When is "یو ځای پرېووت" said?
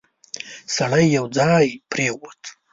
1.17-2.41